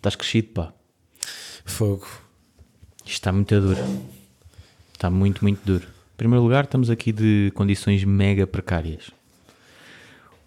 [0.00, 0.72] Estás crescido, pá.
[1.62, 2.06] Fogo.
[3.04, 3.80] Isto está muito duro.
[4.94, 5.86] Está muito, muito duro.
[5.86, 9.10] Em primeiro lugar, estamos aqui de condições mega precárias.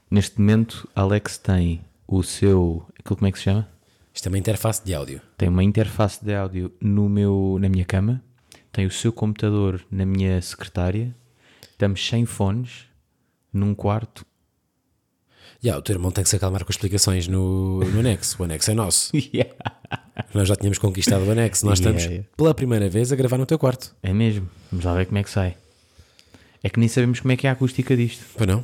[0.10, 2.84] Neste momento, Alex tem o seu.
[2.98, 3.70] Aquilo como é que se chama?
[4.12, 5.22] Isto é uma interface de áudio.
[5.38, 8.24] Tem uma interface de áudio no meu, na minha cama,
[8.72, 11.16] tem o seu computador na minha secretária,
[11.62, 12.88] estamos sem fones,
[13.54, 14.26] num quarto.
[15.64, 18.36] Yeah, o teu irmão tem que se acalmar com explicações no, no anexo.
[18.40, 19.12] O anexo é nosso.
[19.34, 19.54] Yeah.
[20.34, 21.66] Nós já tínhamos conquistado o anexo.
[21.66, 23.96] Nós Yeah, estamos pela primeira vez a gravar no teu quarto.
[24.04, 24.50] É mesmo.
[24.72, 25.56] Vamos lá ver como é que sai.
[26.62, 28.24] É que nem sabemos como é que é a acústica disto.
[28.36, 28.64] Pois não?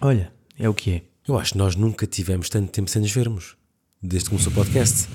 [0.00, 1.02] Olha, é o que é.
[1.28, 3.56] Eu acho que nós nunca tivemos tanto tempo sem nos vermos.
[4.02, 5.06] Desde que começou o podcast.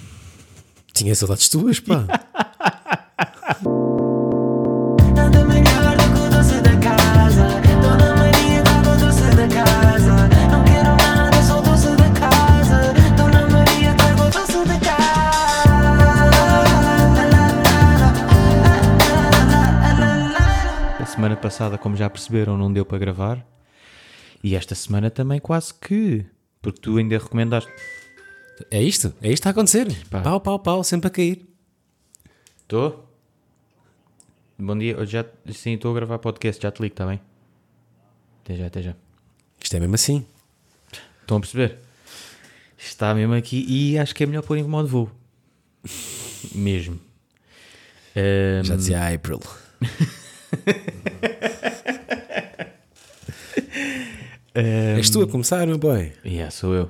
[0.93, 2.07] Tinha saudades tuas, pá.
[21.47, 23.45] passada, como já perceberam, não deu para gravar.
[24.43, 26.25] E esta semana também quase que.
[26.61, 27.71] Porque tu ainda recomendaste.
[28.69, 29.13] É isto?
[29.21, 29.87] É isto a acontecer.
[30.09, 30.21] Pá.
[30.21, 31.47] Pau, pau, pau, sempre a cair.
[32.63, 33.09] Estou?
[34.59, 35.05] Bom dia.
[35.05, 36.61] Já, sim, estou a gravar podcast.
[36.61, 37.21] Já te ligo, está bem?
[38.43, 38.95] Até já, até já.
[39.63, 40.25] Isto é mesmo assim.
[41.21, 41.77] Estão a perceber?
[42.77, 45.11] Está mesmo aqui e acho que é melhor pôr em modo voo.
[46.53, 46.99] mesmo.
[48.15, 49.13] Ahm, Já dizia a
[50.53, 50.75] April.
[54.57, 56.11] És tu a começar, meu boy.
[56.25, 56.89] Yeah, sou eu.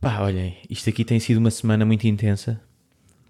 [0.00, 2.58] Pá, olhem, isto aqui tem sido uma semana muito intensa.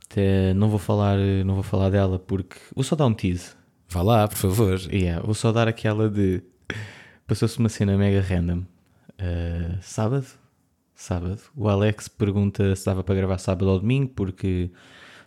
[0.09, 3.51] Até não vou falar, não vou falar dela porque vou só dar um tease.
[3.89, 4.81] Vá lá, por favor.
[4.93, 6.43] Yeah, vou só dar aquela de
[7.27, 8.63] passou-se uma cena mega random.
[9.19, 10.27] Uh, sábado,
[10.95, 14.71] sábado, o Alex pergunta se dava para gravar sábado ou domingo porque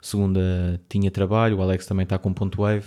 [0.02, 2.86] segunda tinha trabalho, o Alex também está com ponto wave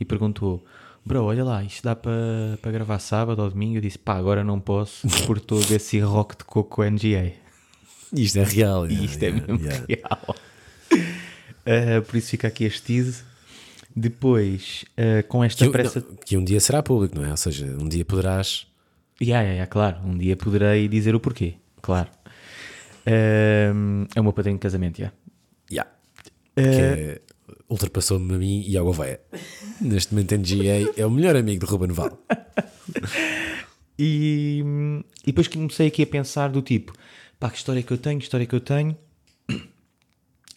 [0.00, 0.64] e perguntou:
[1.04, 3.76] Bro, olha lá, isto dá para, para gravar sábado ou domingo?
[3.76, 7.32] Eu disse: Pá, agora não posso porque estou a ver se rock de coco NGA.
[8.12, 8.86] Isto é real.
[8.90, 10.36] Isto é mesmo real.
[10.92, 13.24] Uh, por isso fica aqui este tease.
[13.94, 16.00] Depois, uh, com esta Que, pressa.
[16.00, 17.30] não, que um dia será público, não é?
[17.30, 18.66] Ou seja, um dia poderás.
[19.20, 19.98] Ya, ya, ya, claro.
[20.04, 22.08] Um dia poderei dizer o porquê, claro.
[23.06, 25.04] Ahm, é o meu padrinho de casamento, já.
[25.04, 25.16] Yeah.
[26.56, 27.20] Que é-
[27.68, 29.20] ultrapassou-me a mim e ao Gouveia.
[29.80, 32.18] Neste momento em GA é o melhor amigo de Ruben Val.
[33.98, 34.62] E,
[35.22, 36.92] e depois comecei aqui a pensar do tipo,
[37.40, 38.94] pá, que história que eu tenho, que história que eu tenho.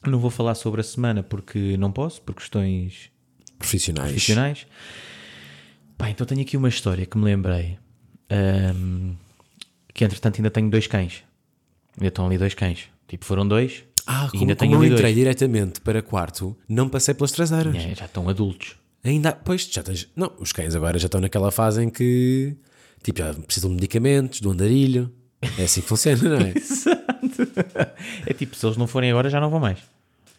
[0.05, 3.09] Não vou falar sobre a semana porque não posso, por questões
[3.57, 4.11] Profissionais.
[4.11, 4.67] profissionais.
[5.97, 7.77] Pá, então tenho aqui uma história que me lembrei.
[8.29, 9.13] ahm,
[9.93, 11.23] que entretanto ainda tenho dois cães.
[11.97, 12.89] Ainda estão ali dois cães.
[13.09, 13.83] Tipo, foram dois.
[14.07, 15.15] Ah, como, ainda como eu entrei dois.
[15.15, 17.75] diretamente para quarto, não passei pelas traseiras.
[17.75, 18.75] É, já estão adultos.
[19.03, 20.07] Ainda, pois, já tens.
[20.15, 22.55] Não, os cães agora já estão naquela fase em que
[23.03, 25.11] tipo, já precisam de medicamentos, do andarilho.
[25.57, 26.53] É assim que funciona, não é?
[28.25, 29.79] É tipo, se eles não forem agora, já não vão mais.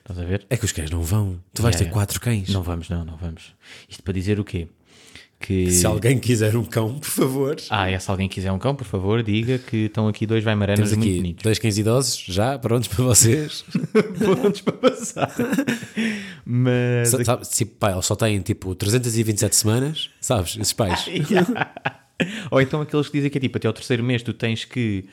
[0.01, 0.47] Estás a ver?
[0.51, 1.41] É que os cães não vão.
[1.55, 2.49] Tu vais Yeah, ter quatro cães.
[2.49, 3.55] Não vamos, não, não vamos.
[3.89, 4.69] Isto para dizer o quê?
[5.43, 5.71] Que.
[5.71, 7.57] Se alguém quiser um cão, por favor.
[7.71, 10.91] Ah, é, se alguém quiser um cão, por favor, diga que estão aqui dois vaimaranas
[10.91, 11.43] Temos muito bonitos.
[11.43, 13.65] dois cães idosos já prontos para vocês.
[14.19, 15.35] Prontos para passar.
[16.45, 17.09] Mas.
[17.09, 20.57] Sa- sabe, tipo, pá, eles só têm tipo 327 semanas, sabes?
[20.61, 21.07] Esses pais.
[22.51, 25.07] Ou então aqueles que dizem que é tipo, até ao terceiro mês tu tens que.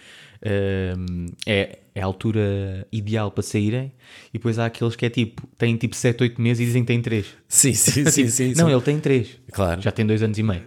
[0.45, 3.91] hum, é, é a altura ideal para saírem,
[4.29, 6.87] e depois há aqueles que é tipo, têm tipo 7, 8 meses e dizem que
[6.87, 7.25] têm 3.
[7.47, 8.53] Sim, sim, sim, sim.
[8.55, 8.71] Não, sim.
[8.73, 9.39] ele tem 3.
[9.51, 9.81] Claro.
[9.81, 10.63] Já tem 2 anos e meio.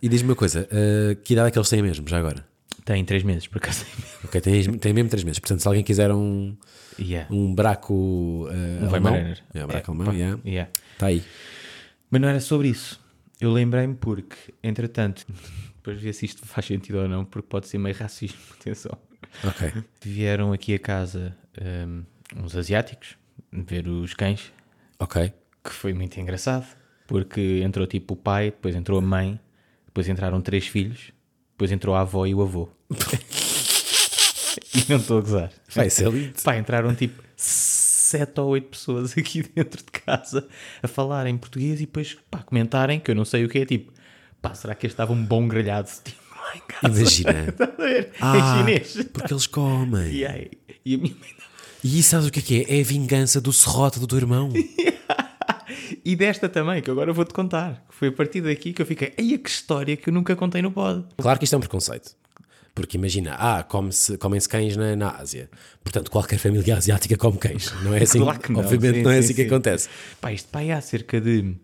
[0.00, 2.46] E diz-me uma coisa, uh, que idade é que eles têm mesmo, já agora?
[2.84, 3.84] Tem 3 meses, por acaso.
[4.24, 5.38] Ok, tem, tem mesmo 3 meses.
[5.38, 6.56] Portanto, se alguém quiser um,
[6.98, 7.26] Yeah.
[7.34, 8.48] um braco uh,
[8.88, 9.42] alemão, Weimaraner.
[9.54, 10.40] é, um braco É, alemão, yeah.
[10.44, 10.70] yeah.
[10.92, 11.22] está aí.
[12.10, 13.00] Mas não era sobre isso.
[13.40, 15.24] Eu lembrei-me porque, entretanto,
[15.76, 18.96] depois ver se isto faz sentido ou não, porque pode ser meio racismo, atenção.
[19.44, 19.72] Ok.
[20.02, 22.02] Vieram aqui a casa hum,
[22.36, 23.16] uns asiáticos
[23.52, 24.52] ver os cães,
[24.98, 25.32] Ok.
[25.64, 26.66] que foi muito engraçado,
[27.06, 29.40] porque entrou tipo o pai, depois entrou a mãe,
[29.86, 31.12] depois entraram três filhos,
[31.52, 32.68] depois entrou a avó e o avô.
[34.74, 35.52] e não estou a gozar.
[35.74, 36.40] Vai ser lindo.
[36.42, 40.46] Pá, entraram tipo sete ou oito pessoas aqui dentro de casa
[40.82, 43.66] a falar em português e depois pá, comentarem, que eu não sei o que é,
[43.66, 43.92] tipo,
[44.40, 45.88] pá, será que este estava um bom grelhado?
[46.04, 47.00] Tipo, lá em casa.
[47.00, 47.54] Imagina.
[47.60, 48.12] A ver?
[48.20, 49.08] Ah, em chinês.
[49.12, 50.10] Porque eles comem.
[50.12, 50.50] E, aí,
[50.84, 52.78] e a minha mãe não- E sabes o que é que é?
[52.78, 54.50] É a vingança do serrote do teu irmão.
[56.04, 57.84] E desta também, que agora vou-te contar.
[57.90, 60.70] Foi a partir daqui que eu fiquei, eia que história que eu nunca contei no
[60.72, 61.04] pod.
[61.18, 62.12] Claro que isto é um preconceito.
[62.74, 65.50] Porque imagina, ah, come-se- comem-se cães na, na Ásia.
[65.84, 67.72] Portanto, qualquer família asiática come cães.
[67.82, 68.20] Não é assim?
[68.20, 69.46] Claro que não, Obviamente sim, não é sim, assim que sim.
[69.48, 69.88] acontece.
[70.20, 71.54] Pá, isto pá, há cerca de.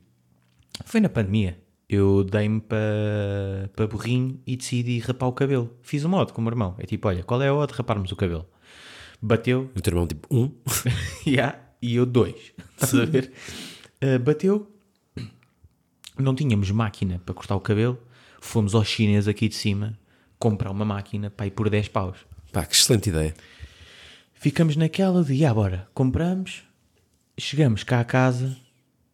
[0.85, 1.59] Foi na pandemia.
[1.89, 5.73] Eu dei-me para pa burrinho e decidi rapar o cabelo.
[5.83, 6.75] Fiz um modo com o meu irmão.
[6.79, 8.47] É tipo, olha, qual é a hora de raparmos o cabelo?
[9.23, 10.51] Bateu, O teu irmão, tipo, um.
[11.27, 12.53] yeah, e eu dois.
[12.75, 13.33] Estás a ver?
[14.03, 14.71] Uh, bateu,
[16.19, 17.99] não tínhamos máquina para cortar o cabelo.
[18.41, 19.99] Fomos aos chineses aqui de cima
[20.39, 22.19] comprar uma máquina para ir por 10 paus.
[22.53, 23.35] Pá, que excelente ideia.
[24.35, 26.63] Ficamos naquela de, ah, bora, compramos,
[27.39, 28.57] chegamos cá a casa,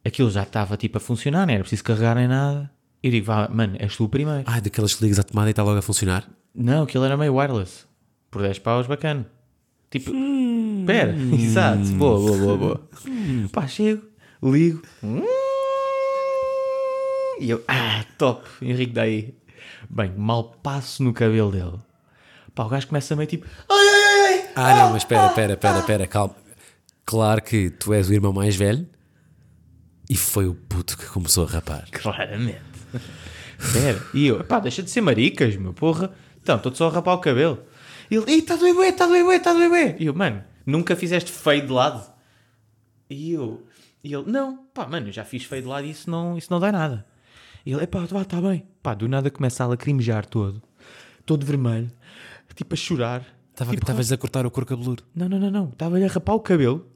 [0.04, 2.70] aquilo já estava tipo a funcionar, não era preciso carregar nem nada.
[3.02, 4.44] Eu digo, vá, mano, és tu o primeiro.
[4.46, 6.28] Ah, daquelas que ligas à tomada e está logo a funcionar.
[6.54, 7.84] Não, aquilo era meio wireless.
[8.30, 9.26] Por 10 paus, bacana.
[9.90, 10.12] Tipo,
[10.80, 12.88] espera, exato, boa, boa, boa, boa.
[13.50, 14.02] Pá, chego,
[14.42, 14.82] ligo.
[17.40, 19.34] E eu, ah, top, Henrique daí.
[19.90, 21.78] Bem, mal passo no cabelo dele.
[22.54, 24.50] Pá, o gajo começa meio tipo, ai, ai, ai, ai.
[24.54, 26.36] Ah, não, mas espera, espera, espera, espera, calma.
[27.04, 28.86] Claro que tu és o irmão mais velho
[30.08, 31.88] e foi o puto que começou a rapar.
[31.90, 32.60] Claramente.
[33.58, 34.02] Espera.
[34.12, 36.12] E eu, pá, deixa de ser maricas, meu porra.
[36.42, 37.62] Então, estou só a rapar o cabelo.
[38.10, 39.96] E ele, está doer bué, está doer bué, está doer bué.
[39.98, 42.12] E eu, mano, nunca fizeste feio de lado?
[43.08, 43.64] E eu,
[44.02, 46.48] e ele, não, pá, mano, eu já fiz feio de lado e isso não, isso
[46.50, 47.06] não dá nada.
[47.64, 48.66] E ele, pá, está bem.
[48.82, 50.62] Pá, do nada começa a lacrimejar todo.
[51.24, 51.90] Todo vermelho.
[52.54, 53.24] Tipo a chorar.
[53.56, 55.04] Tipo, Estavas a cortar o couro cabeludo.
[55.14, 55.68] não, não, não, não.
[55.68, 56.91] Estava-lhe a rapar o cabelo.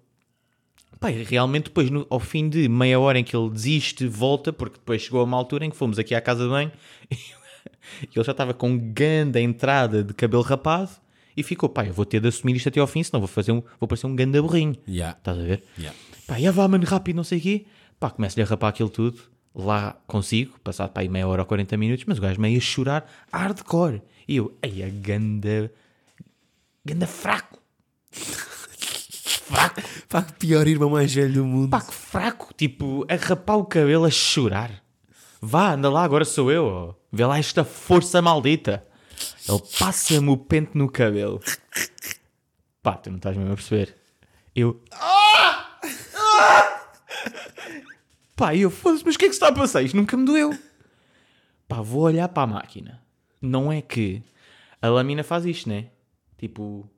[0.98, 4.78] Pá, realmente depois, no- ao fim de meia hora em que ele desiste, volta, porque
[4.78, 6.72] depois chegou a uma altura em que fomos aqui à casa de banho
[7.10, 7.16] e
[8.14, 10.90] ele já estava com ganda entrada de cabelo rapado
[11.36, 13.52] e ficou, pá, eu vou ter de assumir isto até ao fim, senão vou fazer
[13.52, 14.74] um, vou parecer um ganda burrinho.
[14.88, 15.16] Yeah.
[15.18, 15.62] Estás a ver?
[15.78, 15.96] Yeah.
[16.26, 17.66] Pá, já vá, mano, rápido, não sei o quê.
[18.00, 19.20] Pá, começo-lhe a rapar aquilo tudo.
[19.54, 23.10] Lá consigo, passado aí meia hora ou 40 minutos, mas o gajo meio a chorar
[23.32, 24.02] hardcore.
[24.28, 25.70] E eu, ai, a ganda.
[26.84, 27.58] ganda fraco.
[29.46, 29.80] Fraco.
[30.08, 31.70] Pá, que pior irmão mais velho do mundo.
[31.70, 32.52] Pá, que fraco.
[32.54, 34.82] Tipo, a rapar o cabelo, a chorar.
[35.40, 36.64] Vá, anda lá, agora sou eu.
[36.66, 36.94] ó.
[37.12, 38.86] Vê lá esta força maldita.
[39.48, 41.40] Ele passa-me o pente no cabelo.
[42.82, 43.96] Pá, tu não estás mesmo a perceber.
[44.54, 44.82] Eu.
[48.34, 49.82] Pá, e eu foda-se, mas o que é que se está a passar?
[49.82, 50.50] Isto nunca me doeu.
[51.66, 53.02] Pá, vou olhar para a máquina.
[53.40, 54.22] Não é que
[54.80, 55.86] a lâmina faz isto, né?
[56.38, 56.88] Tipo,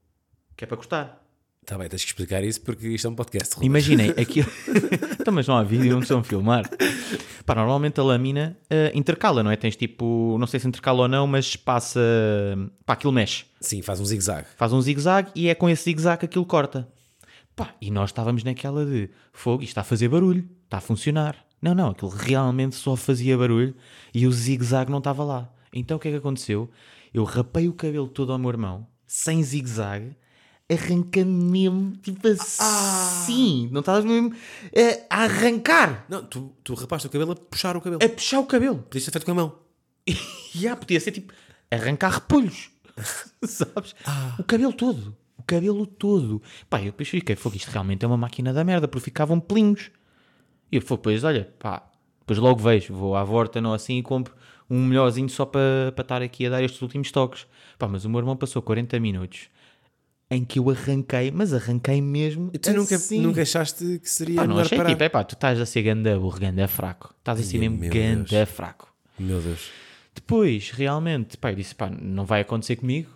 [0.57, 1.25] que é para cortar.
[1.69, 3.55] Tá bem, tens que explicar isso porque isto é um podcast.
[3.55, 3.67] Ruben.
[3.67, 4.51] Imaginem aquilo.
[5.21, 6.65] então, mas não há vídeo, não precisam filmar.
[7.45, 9.57] Pá, normalmente a lâmina eh, intercala, não é?
[9.57, 12.01] Tens tipo, não sei se intercala ou não, mas passa.
[12.87, 13.45] Pá, aquilo mexe.
[13.61, 14.47] Sim, faz um zigue-zague.
[14.57, 16.89] Faz um zigue-zague e é com esse zigue-zague que aquilo corta.
[17.55, 21.37] Pá, e nós estávamos naquela de fogo, isto está a fazer barulho, está a funcionar.
[21.61, 23.75] Não, não, aquilo realmente só fazia barulho
[24.15, 25.53] e o zigue-zague não estava lá.
[25.71, 26.71] Então o que é que aconteceu?
[27.13, 30.17] Eu rapei o cabelo todo ao meu irmão, sem zigue-zague,
[30.71, 33.69] arrancando mesmo, tipo assim.
[33.73, 34.35] Não estavas mesmo
[34.73, 38.03] eh, a arrancar, Não, tu, tu rapaste o cabelo a puxar o cabelo.
[38.05, 38.79] a puxar o cabelo.
[38.79, 39.59] Podias ter feito com a mão.
[40.55, 41.33] E ah, podia ser tipo
[41.71, 42.71] arrancar repolhos,
[43.45, 43.95] sabes?
[44.39, 46.43] O cabelo todo, o cabelo todo.
[46.69, 49.91] Pá, eu depois fiquei, fogo, isto realmente é uma máquina da merda, porque ficavam pelinhos.
[50.73, 51.89] E eu, fogo, depois, olha, pá,
[52.21, 54.35] depois logo vejo, vou à volta, não assim, e compro
[54.71, 57.47] um melhorzinho só para para estar aqui a dar estes últimos toques.
[57.79, 59.49] Pá, mas o meu irmão passou 40 minutos
[60.31, 62.51] em que eu arranquei, mas arranquei mesmo.
[62.53, 63.21] E tu nunca, assim.
[63.21, 64.91] nunca achaste que seria Pá, não melhor achei parar?
[64.91, 67.15] tipo, é pá, tu estás a ser ganda burro, ganda fraco.
[67.19, 68.49] Estás a ser mesmo meu ganda Deus.
[68.49, 68.93] fraco.
[69.19, 69.71] Meu Deus.
[70.15, 73.11] Depois, realmente, pá, eu disse, pá, não vai acontecer comigo.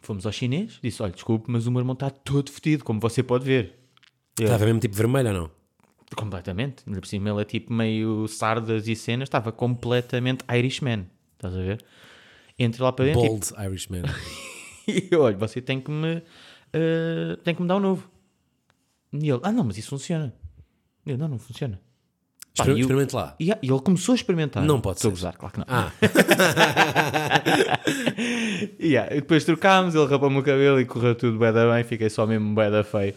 [0.00, 3.22] Fomos ao chinês, disse, olha, desculpe, mas o meu irmão está todo fedido, como você
[3.22, 3.74] pode ver.
[4.40, 5.58] Estava mesmo tipo vermelho ou não?
[6.16, 6.84] completamente.
[6.84, 11.06] Por cima ele é tipo meio sardas e cenas, estava completamente Irishman.
[11.34, 11.84] Estás a ver?
[12.58, 14.02] Entre lá para dentro tipo, Bold Irishman.
[14.92, 16.22] e eu, olha, você tem que me
[16.72, 18.10] eh, tem que me dar um novo.
[19.12, 20.32] E ele, ah não, mas isso funciona.
[21.06, 21.80] Eu, não, não funciona.
[22.56, 23.36] Pá, Exper- e o- Experimente lá.
[23.38, 24.64] E, e ele começou a experimentar.
[24.64, 25.20] Não pode Estou a ser.
[25.20, 25.66] gozar, claro que não.
[25.68, 25.92] Ah,
[28.80, 32.10] Yeah, e depois trocámos, ele rapou-me o cabelo e correu tudo bem da bem, fiquei
[32.10, 33.14] só mesmo bem da feio.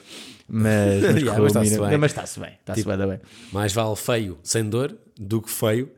[0.48, 1.98] Mas, mas, Yeah, está-se bem.
[1.98, 3.20] Mas está-se bem, está-se Tipo, bem
[3.52, 5.90] mais vale feio sem dor do que feio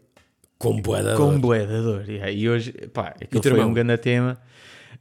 [0.58, 1.39] com boeda Com dor.
[1.39, 2.08] bué da dor.
[2.10, 3.70] Yeah, e hoje, pá, aquilo teu foi irmão?
[3.70, 4.38] um grande tema.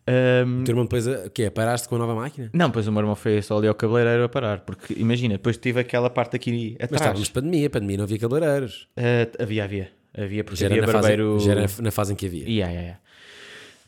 [0.06, 1.48] Ahm, O teu irmão depois, o quê?
[1.50, 2.50] Paraste com a nova máquina?
[2.52, 5.56] não, pois o meu irmão foi só ali ao cabeleireiro a parar, porque imagina, depois
[5.56, 7.00] tive aquela parte aqui Mas atrás.
[7.02, 8.88] estávamos pandemia, pandemia não havia cabeleireiros.
[8.96, 9.90] Ah, havia, havia.
[10.16, 11.38] Havia, porque Já era, havia na fase, barbeiro.
[11.40, 12.42] já era na fase em que havia.
[12.48, 12.98] Yeah, yeah, yeah.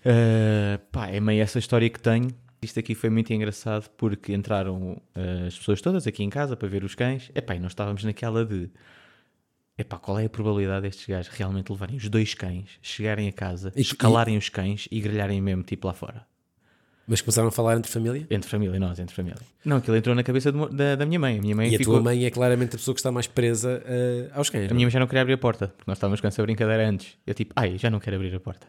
[0.07, 2.29] Uh, pá, é meio essa história que tenho.
[2.63, 6.69] Isto aqui foi muito engraçado porque entraram uh, as pessoas todas aqui em casa para
[6.69, 7.31] ver os cães.
[7.35, 8.71] Epá, e nós estávamos naquela de
[9.79, 13.73] epá, qual é a probabilidade destes gajos realmente levarem os dois cães, chegarem a casa,
[13.77, 16.27] E- escalarem os cães e grelharem mesmo tipo lá fora?
[17.07, 18.27] Mas começaram a falar entre família?
[18.31, 19.37] Entre família, nós, entre família.
[19.63, 21.39] Não, aquilo entrou na cabeça de da, da minha mãe.
[21.39, 21.97] A minha mãe E a ficou.
[21.97, 24.63] tua mãe é claramente a pessoa que está mais presa eh, aos cães.
[24.63, 24.75] A não é?
[24.75, 27.19] minha mãe já não queria abrir a porta, porque nós estávamos com essa brincadeira antes.
[27.27, 28.67] Eu tipo, ai, já não quero abrir a porta.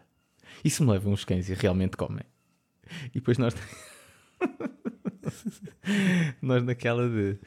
[0.66, 2.24] E se me levam os cães e realmente comem?
[3.12, 3.56] E depois nós.
[6.42, 7.38] nós naquela de.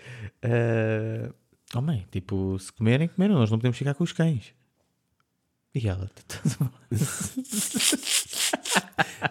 [0.43, 1.33] ah,
[1.75, 4.53] oh mãe, tipo, se comerem, comeram, nós não podemos ficar com os cães.
[5.75, 6.73] E ela, "Tu estás a falar?"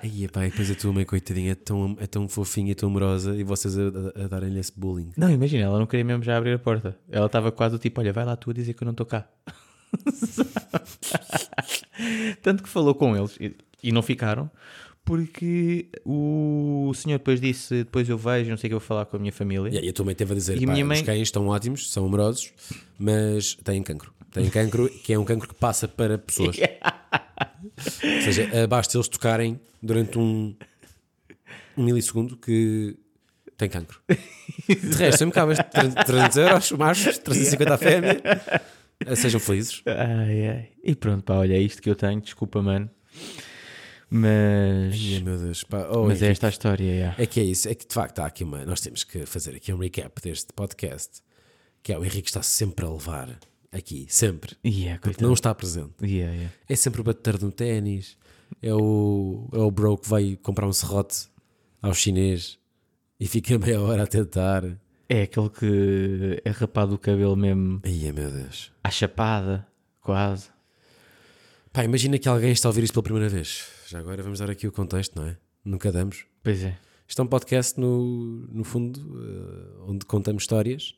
[0.03, 2.89] Aí, pá, e depois a tua mãe, coitadinha, é tão, é tão fofinha e tão
[2.89, 5.12] amorosa e vocês a, a- a darem-lhe esse bullying.
[5.17, 6.98] Não, imagina, ela não queria mesmo já abrir a porta.
[7.10, 9.06] Ela estava quase do tipo, olha, vai lá tu a dizer que eu não estou
[9.06, 9.27] cá.
[12.41, 14.50] Tanto que falou com eles e, e não ficaram,
[15.07, 19.05] porque o senhor depois disse, depois eu vejo, não sei o que eu vou falar
[19.05, 19.69] com a minha família.
[19.73, 21.47] E aí a tua mãe teve a dizer: E pá, minha os mãe- cães estão
[21.47, 22.51] ótimos, são amorosos,
[22.99, 24.13] mas têm cancro.
[24.33, 26.57] Têm cancro, que é um cancro que passa para pessoas.
[28.03, 30.53] Ou seja, basta eles tocarem durante um,
[31.77, 32.97] um milissegundo que
[33.55, 33.99] tem cancro.
[34.67, 35.57] De resto, sempre cabas
[36.05, 38.21] 300 euros, machos, 350 a fêmea.
[39.15, 39.81] Sejam felizes.
[39.85, 40.67] Ai, ai.
[40.83, 42.89] E pronto, pá, olha, é isto que eu tenho, desculpa, mano.
[44.09, 44.93] Mas.
[44.95, 45.63] Ai, meu Deus.
[45.63, 47.15] Pá, oh, mas é esta a história, yeah.
[47.21, 48.65] É que é isso, é que de facto há aqui uma.
[48.65, 51.21] Nós temos que fazer aqui um recap deste podcast,
[51.83, 53.37] que é o Henrique está sempre a levar
[53.71, 55.27] aqui, sempre, Yeah, porque coitado.
[55.27, 55.93] não está presente.
[56.01, 56.53] Yeah, yeah.
[56.69, 58.17] É sempre o bater no ténis,
[58.61, 61.27] é o, é o bro que vai comprar um serrote
[61.81, 62.57] ao chinês
[63.19, 64.63] e fica meia hora a tentar.
[65.09, 68.71] É aquele que é rapado o cabelo mesmo Ai, meu Deus.
[68.83, 69.65] à chapada,
[70.01, 70.49] quase.
[71.71, 73.67] Pá, imagina que alguém está a ouvir isto pela primeira vez.
[73.89, 75.38] Já agora vamos dar aqui o contexto, não é?
[75.63, 76.25] Nunca damos.
[76.44, 76.77] Pois é.
[77.08, 80.94] Isto é um podcast, no, no fundo, eh, onde contamos histórias.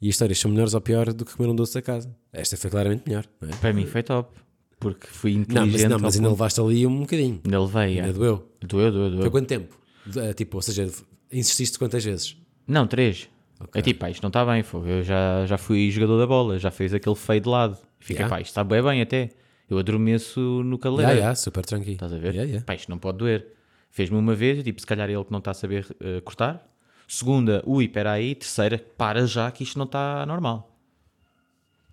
[0.00, 2.14] E as histórias são melhores ou pior do que comer um doce a casa.
[2.32, 3.52] Esta foi claramente melhor, não é?
[3.56, 4.36] Para mim foi top.
[4.78, 5.72] Porque fui Não, inteligente.
[5.72, 7.40] mas, não, mas ainda ponto- levaste ali um bocadinho.
[7.44, 8.12] Ainda levei, Ainda yeah.
[8.12, 8.48] doeu.
[8.60, 9.20] Doeu, doeu, doeu.
[9.22, 9.74] Foi quanto tempo?
[10.16, 10.88] Eh, Tipo, ou seja,
[11.32, 12.36] insististe quantas vezes?
[12.66, 13.28] Não, três.
[13.74, 14.86] É tipo, pá, isto não está bem, fogo.
[14.86, 17.76] Eu já, já fui jogador da bola, já fiz aquele feio de lado.
[17.98, 18.36] Fica, Yeah.
[18.36, 19.30] pá, isto está bem bem até.
[19.68, 21.20] Eu adormeço no cabeleireiro.
[21.22, 21.92] já, super tranquilo.
[21.94, 22.28] Estás a ver?
[22.34, 22.64] Yeah, yeah.
[22.64, 23.46] Pá, isto não pode doer.
[23.90, 26.66] Fez-me uma vez, tipo, se calhar ele que não está a saber eh, cortar.
[27.06, 28.34] Segunda, ui, espera aí.
[28.34, 30.74] Terceira, para já que isto não está normal.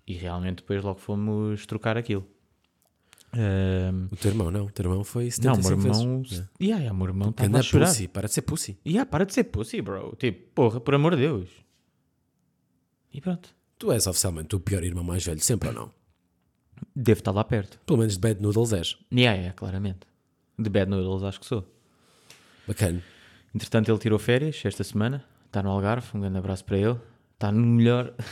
[0.06, 2.26] E realmente depois logo fomos trocar aquilo.
[3.32, 4.66] Ahm, O teu irmão, não.
[4.66, 6.22] O teu irmão foi não, o 75 meu irmão.
[6.22, 6.32] vezes.
[6.32, 6.50] Yeah.
[6.60, 7.86] Yeah, yeah, o meu irmão estava a chorar.
[7.88, 8.78] pussy, para de ser pussy.
[8.86, 10.14] Yeah, para de ser pussy, bro.
[10.16, 11.48] Tipo, porra, por amor de Deus.
[13.12, 13.54] E pronto.
[13.78, 15.92] Tu és oficialmente o pior irmão mais velho, sempre ou não?
[16.94, 17.78] Devo estar lá perto.
[17.86, 18.96] Pelo menos de Bad Noodles és.
[19.12, 20.00] Yeah, yeah, claramente.
[20.58, 21.64] De Bad Noodles acho que sou.
[22.66, 23.02] Bacana.
[23.54, 25.24] Entretanto, ele tirou férias esta semana.
[25.46, 26.06] Está no Algarve.
[26.14, 26.96] Um grande abraço para ele.
[27.34, 28.14] Está no melhor.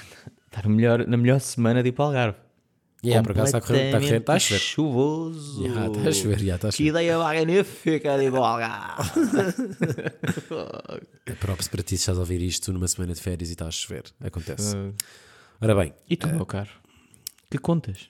[0.46, 2.38] Está no melhor, na melhor semana de ir para o Algarve.
[3.04, 4.60] Yeah, por acaso está a correr, está a correr, está a chover.
[4.60, 5.62] chuvoso.
[5.62, 6.88] Yeah, está a chover, yeah, está a Que chover.
[6.90, 9.10] ideia magnífica de ir para o Algarve.
[11.26, 13.66] É próprio para ti se estás a ouvir isto numa semana de férias e está
[13.66, 14.04] a chover.
[14.20, 14.76] Acontece.
[14.76, 14.94] Uh,
[15.60, 16.70] Ora bem, e tu, meu caro?
[17.50, 18.08] Que contas?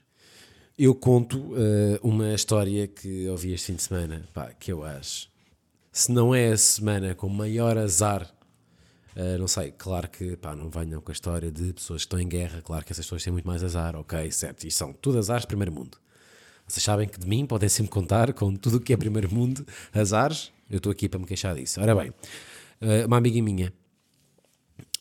[0.76, 5.28] Eu conto eh, uma história que ouvi este fim de semana, pá, que eu acho.
[5.92, 8.28] Se não é a semana com maior azar,
[9.14, 12.18] eh, não sei, claro que pá, não venham com a história de pessoas que estão
[12.18, 15.18] em guerra, claro que essas pessoas têm muito mais azar, ok, certo, e são tudo
[15.18, 15.96] azares primeiro mundo.
[16.66, 19.64] Vocês sabem que de mim podem sempre contar com tudo o que é primeiro mundo,
[19.92, 21.80] azares, eu estou aqui para me queixar disso.
[21.80, 22.12] Ora bem,
[22.80, 23.72] eh, uma amiga minha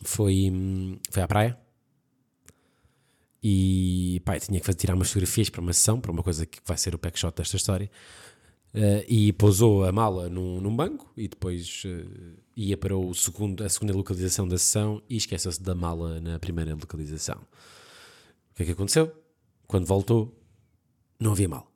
[0.04, 1.63] foi, hum, foi à praia
[3.44, 6.60] e pá, tinha que fazer, tirar umas fotografias para uma sessão, para uma coisa que
[6.66, 7.92] vai ser o pack shot desta história.
[8.74, 12.06] Eh, e pousou a mala num, num banco e depois eh,
[12.56, 16.74] ia para o segundo, a segunda localização da sessão e esqueceu-se da mala na primeira
[16.74, 17.36] localização.
[18.52, 19.14] O que é que aconteceu?
[19.68, 20.36] Quando voltou,
[21.20, 21.68] não havia mala.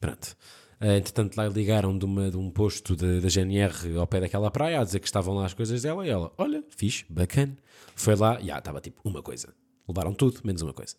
[0.00, 0.36] Pronto.
[0.80, 4.80] Eh, entretanto, lá ligaram de, uma, de um posto da GNR ao pé daquela praia
[4.80, 7.56] a dizer que estavam lá as coisas dela e ela, olha, fixe, bacana.
[7.94, 9.52] Foi lá, e ah, estava tipo uma coisa.
[9.88, 10.94] Levaram tudo, menos uma coisa.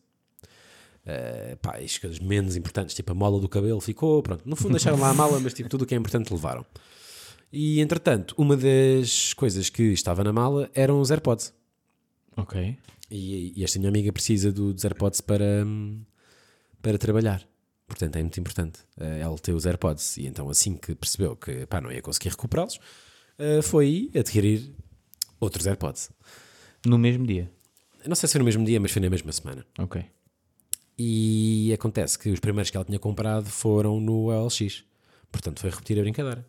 [1.06, 4.48] Uh, pá, as coisas menos importantes, tipo a mola do cabelo ficou, pronto.
[4.48, 6.66] No fundo deixaram lá a mala, mas tipo tudo o que é importante levaram.
[7.52, 11.54] E entretanto, uma das coisas que estava na mala eram os AirPods.
[12.38, 12.78] Ok.
[13.10, 15.66] E, e esta minha amiga precisa do, dos AirPods para,
[16.82, 17.48] para trabalhar.
[17.88, 20.18] Portanto, é muito importante uh, ela ter os AirPods.
[20.18, 24.72] E então, assim que percebeu que pá, não ia conseguir recuperá-los, uh, foi adquirir
[25.40, 26.12] outros AirPods.
[26.86, 27.52] No mesmo dia.
[28.10, 29.66] Não sei se foi no mesmo dia, mas foi na mesma semana.
[29.78, 30.04] Ok.
[30.98, 34.84] E acontece que os primeiros que ela tinha comprado foram no OLX.
[35.32, 36.46] Portanto, foi repetir a brincadeira.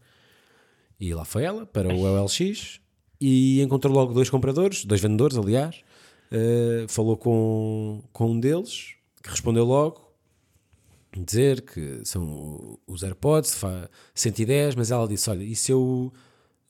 [0.99, 2.81] E lá foi ela para o OLX
[3.21, 5.83] e encontrou logo dois compradores, dois vendedores, aliás.
[6.33, 10.13] Uh, falou com, com um deles que respondeu logo,
[11.17, 16.13] dizer que são os AirPods, fa- 110, mas ela disse: Olha, e se eu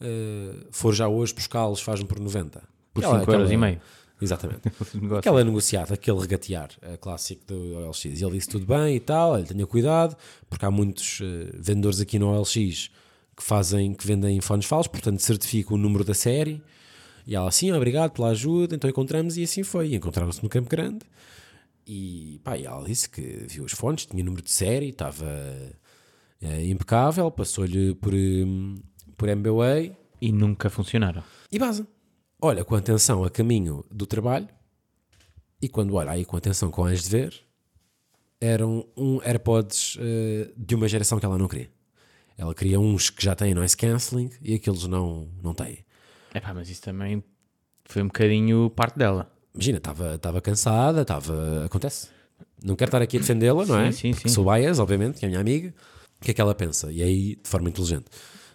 [0.01, 2.63] eh, for já hoje buscá-los, faz-me por 90?
[2.93, 3.81] Por Aquela- 5 euros aquela- e meio.
[4.21, 4.63] Exatamente.
[5.19, 8.05] Aquela negociata, aquele regatear eh, clássico do OLX.
[8.05, 10.17] E ele disse tudo bem e tal, olha, tenha cuidado,
[10.49, 12.91] porque há muitos eh, vendedores aqui no OLX
[13.37, 16.63] que fazem, que vendem fones falsos, portanto certifica o número da série.
[17.27, 19.95] E ela assim, obrigado pela ajuda, então encontramos e assim foi.
[19.95, 21.01] Encontraram-se no Campo Grande
[21.87, 25.27] e pá, e ela disse que viu os fones, tinha número de série, estava
[26.41, 28.13] eh, impecável, passou-lhe por,
[29.17, 31.23] por MBA E nunca funcionaram.
[31.51, 31.87] e vaza.
[32.43, 34.49] Olha com atenção a caminho do trabalho
[35.61, 37.35] e quando olha aí com atenção com antes de ver,
[38.41, 41.71] eram um AirPods eh, de uma geração que ela não queria.
[42.39, 45.85] Ela queria uns que já têm noise cancelling e aqueles não, não têm.
[46.35, 47.23] Epá, mas isso também
[47.85, 49.31] foi um bocadinho parte dela.
[49.53, 51.67] Imagina, estava cansada, estava.
[51.67, 52.09] Acontece.
[52.65, 53.93] Não quero estar aqui a defendê-la, não é?
[53.93, 54.29] Sim, sim, sim.
[54.29, 55.75] Sou bias, obviamente, que é a minha amiga.
[56.21, 56.91] O que é que ela pensa?
[56.91, 58.07] E aí, de forma inteligente.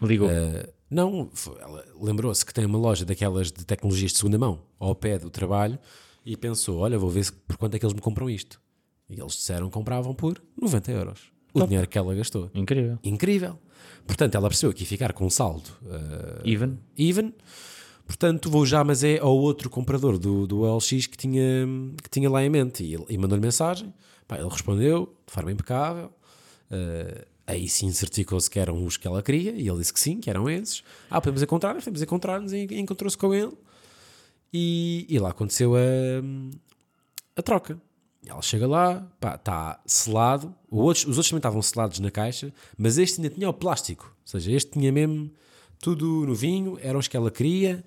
[0.02, 0.30] Ligou.
[0.30, 4.94] Uh, não, ela lembrou-se que tem uma loja daquelas de tecnologias de segunda mão ao
[4.96, 5.78] pé do trabalho
[6.26, 8.62] e pensou: olha, vou ver por quanto é que eles me compram isto.
[9.10, 11.20] E eles disseram que compravam por 90 euros.
[11.54, 12.50] O dinheiro que ela gastou.
[12.54, 12.98] Incrível.
[13.04, 13.58] Incrível.
[14.06, 16.78] Portanto, ela percebeu que ia ficar com um saldo uh, Even.
[16.98, 17.34] even.
[18.06, 21.44] Portanto, vou já, mas é ao outro comprador do, do OLX que tinha,
[22.04, 22.84] que tinha lá em mente.
[22.84, 23.94] E, ele- e mandou-lhe mensagem.
[24.28, 26.12] Pá, ele respondeu de forma impecável.
[26.70, 29.52] Uh, aí sim certificou-se que eram os que ela queria.
[29.52, 30.84] E ele disse que sim, que eram esses.
[31.10, 32.54] Ah, podemos encontrar-nos, podemos encontrar-nos.
[32.54, 33.52] E encontrou-se com ele.
[34.54, 35.80] E, e lá aconteceu a,
[37.36, 37.80] a troca.
[38.26, 40.54] Ela chega lá, pá, está selado.
[40.72, 44.06] Outros- os outros também estavam selados na caixa, mas este ainda tinha o plástico.
[44.24, 45.30] Ou seja, este tinha mesmo
[45.80, 47.84] tudo novinho, eram os que ela queria.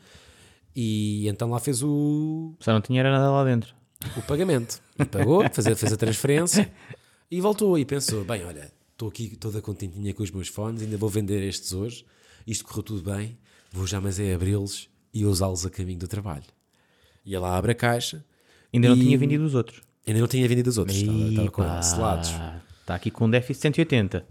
[0.77, 3.75] E então lá fez o, Só não tinha era nada lá dentro.
[4.17, 4.81] o pagamento.
[4.97, 6.71] E pagou, fez fez a transferência
[7.29, 7.77] e voltou.
[7.77, 11.41] E pensou: bem, olha, estou aqui toda contentinha com os meus fones, ainda vou vender
[11.47, 12.05] estes hoje.
[12.45, 13.39] Isto correu tudo bem,
[13.71, 16.43] vou já, mas é abri-los e usá-los a caminho do trabalho.
[17.25, 18.25] E ela abre a caixa.
[18.75, 19.83] Ainda não e tinha vendido os outros.
[20.05, 22.31] Ainda não tinha vendido os outros, estava, estava com selados.
[22.81, 24.19] Está aqui com um déficit de 180.
[24.19, 24.23] Uh,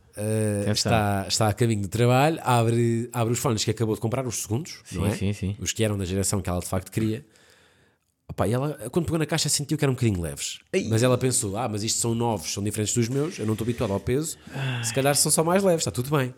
[0.63, 0.73] Atenção.
[0.73, 4.41] está, está a caminho do trabalho, abre, abre os fones que acabou de comprar, os
[4.41, 5.11] segundos, Sim, não é?
[5.15, 5.55] sim, sim.
[5.59, 7.25] Os que eram da geração que ela de facto queria.
[8.29, 10.59] Opa, e ela, quando pegou na caixa, sentiu que eram um bocadinho leves.
[10.89, 13.63] Mas ela pensou: ah, mas isto são novos, são diferentes dos meus, eu não estou
[13.65, 14.37] habituado ao peso,
[14.83, 16.33] se calhar são só mais leves, está tudo bem.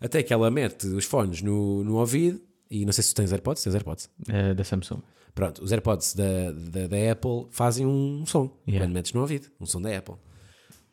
[0.00, 3.32] Até que ela mete os fones no, no ouvido, e não sei se tu tens
[3.32, 4.08] AirPods, tens AirPods.
[4.28, 5.00] eh, da Samsung.
[5.34, 8.84] Pronto, os AirPods da, da, da Apple fazem um som Yeah.
[8.86, 10.14] quando metes no ouvido, um som da Apple.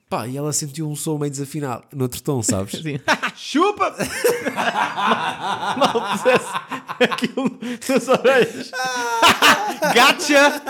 [0.10, 2.82] Pá, e ela sentiu um som meio desafinado, noutro tom, sabes?
[2.82, 3.00] Sim.
[3.38, 3.95] Chupa!
[5.78, 6.48] Mal pusesse
[7.00, 8.72] aquilo nas orelhas.
[9.93, 10.62] Gotcha!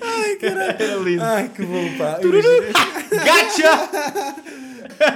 [0.00, 0.76] Ai, caralho.
[0.78, 1.24] Era lindo.
[1.24, 2.20] Ai, que bom, pá.
[3.10, 3.88] Gotcha!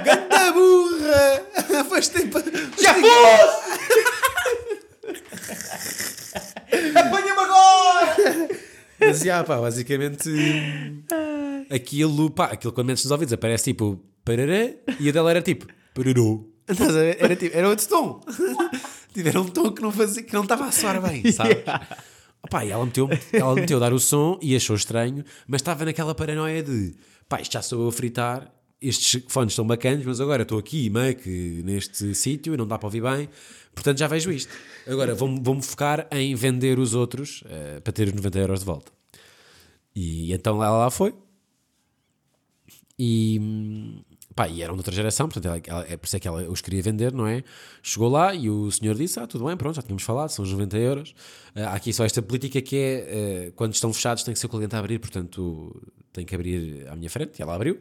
[0.03, 1.41] Ganda burra!
[1.89, 2.39] Faz tempo.
[2.77, 3.79] Já foste!
[6.93, 8.49] Apanha-me agora!
[8.99, 10.29] Mas já, pá, basicamente.
[11.69, 15.67] Aquilo, pá, aquilo quando metes nos ouvidos aparece tipo parará e a dela era tipo
[15.93, 16.51] pararou.
[16.67, 17.17] Estás a ver?
[17.19, 18.21] Era, tipo, era outro tom.
[19.11, 21.63] Tipo, era um tom que não fazia, que não estava a soar bem, sabes?
[22.43, 25.83] Opá, e ela meteu, ela meteu a dar o som e achou estranho, mas estava
[25.83, 26.93] naquela paranoia de
[27.27, 30.89] pá, isto já sou eu a fritar, estes fones estão bacanas, mas agora estou aqui
[30.89, 33.27] meio que neste sítio e não dá para ouvir bem,
[33.73, 34.53] portanto já vejo isto.
[34.87, 38.65] Agora vou-me vou-me focar em vender os outros eh, para ter os 90 euros de
[38.65, 38.91] volta.
[39.95, 41.13] E então ela lá foi.
[43.01, 44.01] E, hum,
[44.35, 46.41] pá, e eram de outra geração, portanto ela, ela- é por isso é que ela
[46.49, 47.43] os queria vender, não é?
[47.81, 50.51] Chegou lá e o senhor disse: Ah, tudo bem, pronto, já tínhamos falado, são os
[50.51, 51.15] 90 euros.
[51.55, 52.91] Ah, há aqui só esta política que é
[53.47, 55.81] eh, quando estão fechados tem que ser o cliente a abrir, portanto
[56.11, 57.39] tem que abrir à minha frente.
[57.39, 57.79] E ela abriu,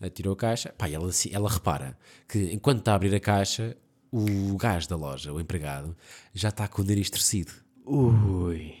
[0.00, 0.72] eh, tirou a caixa.
[0.78, 3.76] Pá, ela, ela repara que enquanto está a abrir a caixa,
[4.10, 5.94] o gajo da loja, o empregado,
[6.32, 7.52] já está com o nariz torcido.
[7.84, 8.74] Ui.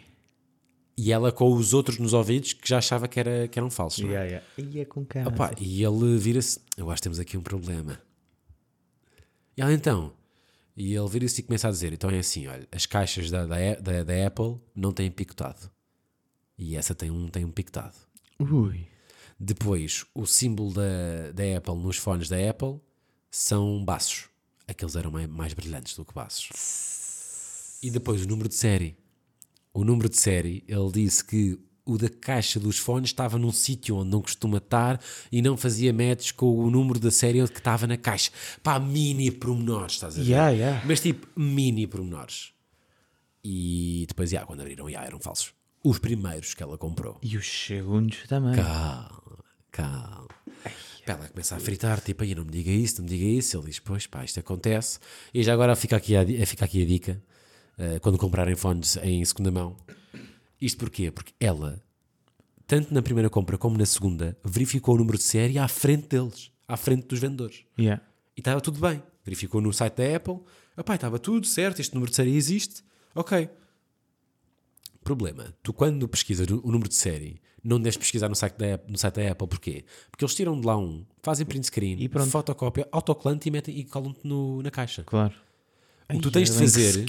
[1.00, 4.04] E ela com os outros nos ouvidos que já achava que, era, que eram falsos.
[4.04, 4.08] é?
[4.08, 4.46] Yeah, yeah.
[4.58, 5.28] E é com cara.
[5.28, 8.00] Opa, e ele vira-se, eu acho que temos aqui um problema.
[9.56, 10.12] E ela então,
[10.76, 13.74] e ele vira-se e começa a dizer: então é assim, olha, as caixas da, da,
[13.76, 15.70] da, da Apple não têm picotado.
[16.58, 17.94] E essa tem um, tem um picotado.
[18.40, 18.88] Ui.
[19.38, 22.80] Depois, o símbolo da, da Apple nos fones da Apple
[23.30, 24.28] são baços.
[24.66, 26.48] Aqueles eram mais, mais brilhantes do que baços.
[27.80, 28.96] E depois o número de série.
[29.78, 33.94] O número de série, ele disse que o da caixa dos fones estava num sítio
[33.94, 37.86] onde não costuma estar e não fazia match com o número da série que estava
[37.86, 38.32] na caixa.
[38.60, 40.28] Pá, mini pormenores, estás a ver?
[40.28, 40.82] Yeah, yeah.
[40.84, 42.52] Mas tipo, mini pormenores.
[43.44, 45.52] E depois, já, quando abriram, já, eram falsos.
[45.84, 47.16] os primeiros que ela comprou.
[47.22, 48.56] E os segundos também.
[48.56, 49.38] Calma,
[49.70, 50.26] calma.
[50.64, 50.72] Pá,
[51.06, 53.56] Ela começa a fritar, tipo, aí não me diga isso, não me diga isso.
[53.56, 54.98] Ele diz, pois pá, isto acontece.
[55.32, 57.22] E já agora fica aqui a, fica aqui a dica,
[57.78, 59.76] eh, quando comprarem fones em segunda mão.
[60.60, 61.10] Isto porquê?
[61.10, 61.80] Porque ela,
[62.66, 66.50] tanto na primeira compra como na segunda, verificou o número de série à frente deles,
[66.66, 67.64] à frente dos vendedores.
[67.78, 68.02] Yeah.
[68.36, 69.02] E estava tudo bem.
[69.24, 70.38] Verificou no site da Apple.
[70.76, 72.82] Epá, estava tudo certo, este número de série existe.
[73.14, 73.48] Ok.
[75.02, 75.54] Problema.
[75.62, 78.92] Tu quando pesquisas o número de série, não deves pesquisar no site da Apple.
[78.92, 79.48] No site da Apple.
[79.48, 79.84] Porquê?
[80.10, 82.30] Porque eles tiram de lá um, fazem print screen, E pronto.
[82.30, 84.20] fotocópia, autocolante e, metem, e colam-te
[84.62, 85.02] na caixa.
[85.04, 85.34] Claro.
[86.10, 87.04] O que tu tens de fazer...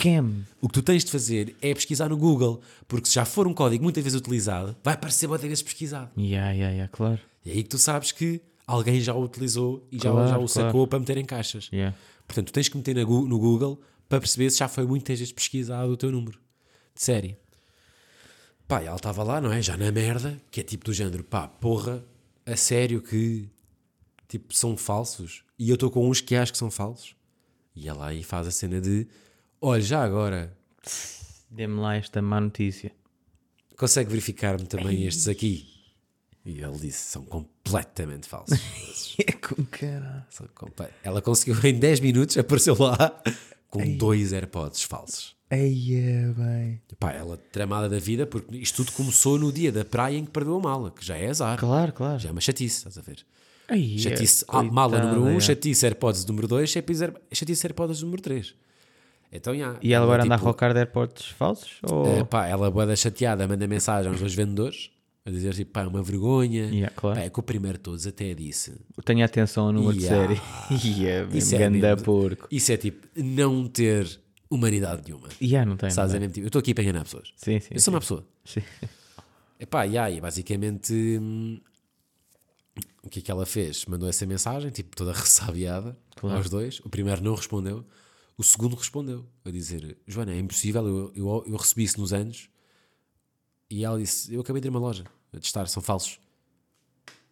[0.62, 3.54] O que tu tens de fazer é pesquisar no Google, porque se já for um
[3.54, 6.10] código muitas vezes utilizado, vai aparecer muitas vezes pesquisado.
[6.18, 7.20] Yeah, yeah, yeah, claro.
[7.46, 10.34] E é aí que tu sabes que alguém já o utilizou e já, Claro, já
[10.38, 10.48] o claro.
[10.50, 11.70] sacou para meter em caixas.
[11.72, 11.96] Yeah.
[12.28, 15.92] Portanto, tu tens que meter no Google para perceber se já foi muitas vezes pesquisado
[15.92, 16.38] o teu número
[16.94, 17.38] de série.
[18.68, 19.62] Pá, ela estava lá, não é?
[19.62, 22.04] Já na merda, que é tipo do género, pá, porra,
[22.46, 23.48] a sério que
[24.28, 27.16] tipo são falsos e eu estou com uns que acho que são falsos.
[27.76, 29.08] E ela aí faz a cena de,
[29.62, 30.56] olha, já agora,
[31.50, 32.92] Dê-me lá esta má notícia.
[33.76, 35.68] consegue verificar-me também estes aqui?
[36.46, 38.60] E ele disse, são completamente falsos.
[39.28, 40.24] É com caralho.
[41.04, 43.22] Ela conseguiu em 10 minutos, apareceu lá
[43.70, 45.36] com dois AirPods falsos.
[45.50, 46.82] É bem.
[47.00, 50.32] Pá, ela tramada da vida, porque isto tudo começou no dia da praia em que
[50.32, 51.58] perdeu a mala, que já é azar.
[51.60, 52.20] Claro, claro.
[52.20, 53.26] Já é uma chatice, estás a ver?
[53.98, 55.40] Chatice é, mala número 1, um, é.
[55.40, 58.54] chatice AirPods número 2, chatice, Air- chatice AirPods número 3.
[59.32, 59.76] Então, já.
[59.82, 61.78] E ela agora anda a tipo, rocar de airports falsos?
[61.84, 62.08] Ou...
[62.08, 64.90] eh, pá, ela boeda chateada, manda mensagem aos dois vendedores
[65.26, 66.66] a dizer tipo, pá, é uma vergonha.
[66.66, 67.20] Yeah, claro.
[67.20, 68.74] Pá, é que o primeiro de todos até disse.
[69.06, 70.34] Tenha atenção ao número Yeah.
[70.34, 70.40] de
[70.72, 71.00] série.
[71.00, 72.48] yeah, Isso é, mesmo- porco.
[72.50, 75.28] isso é tipo, não ter humanidade nenhuma.
[75.40, 75.92] Yeah, não tem.
[75.92, 76.14] Sabes?
[76.14, 77.32] não É mesmo tipo, eu estou aqui para enganar pessoas.
[77.36, 77.68] Sim, sim.
[77.70, 78.26] Eu sou uma pessoa.
[78.44, 78.64] sim.
[79.60, 81.60] Epá, e aí, basicamente, hum,
[83.04, 83.86] o que é que ela fez?
[83.86, 86.38] Mandou essa mensagem, tipo, toda ressabiada Claro.
[86.38, 86.80] aos dois.
[86.82, 87.86] O primeiro não respondeu,
[88.38, 92.50] o segundo respondeu, a dizer: Joana, é impossível, eu, eu, eu recebi isso nos anos.
[93.70, 96.20] E ela disse: Eu acabei de ir a uma loja a testar, são falsos.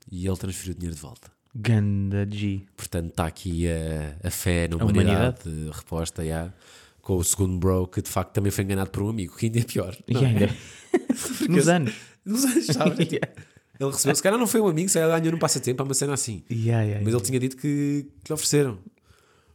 [0.10, 1.30] E ele transferiu o dinheiro de volta.
[1.54, 2.62] Ganda G.
[2.78, 5.42] Portanto, está aqui a, a fé na A humanidade.
[5.50, 6.54] humanidade, reposta, já,
[7.02, 9.60] com o segundo bro, que de facto também foi enganado por um amigo, que ainda
[9.60, 9.98] é pior.
[10.08, 10.28] não E é?
[10.28, 10.56] ainda.
[11.50, 11.94] Nos anos.
[12.24, 13.08] Nos anos, sabes?
[13.80, 16.14] Ele recebeu, se calhar não foi um amigo, se calhar ganhou num passatempo, uma cena
[16.14, 16.44] assim.
[16.52, 18.80] Yeah, yeah, Mas ele tinha dito que, que lhe ofereceram.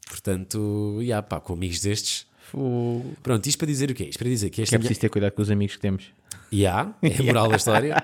[0.08, 2.26] Portanto, yeah, pá, com amigos destes.
[2.50, 3.14] Fogo.
[3.22, 4.04] Pronto, isto para dizer o quê?
[4.04, 6.04] Isto para dizer que Que é preciso ter cuidado com os amigos que temos.
[6.52, 7.96] Yeah, é a moral da história.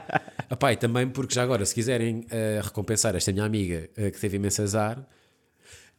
[0.51, 4.19] Epá, e também porque já agora, se quiserem eh, recompensar esta minha amiga eh, que
[4.19, 5.07] teve imenso azar,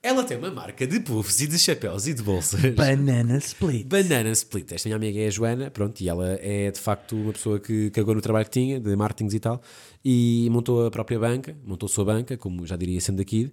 [0.02, 2.74] ela tem uma marca de puffs e de chapéus e de bolsas.
[2.74, 3.86] Banana Split.
[3.86, 4.72] Banana Split.
[4.72, 7.90] Esta minha amiga é a Joana, pronto, e ela é de facto uma pessoa que
[7.92, 9.62] cagou no trabalho que tinha, de marketing e tal,
[10.04, 13.52] e montou a própria banca, montou a sua banca, como já diria sendo daqui,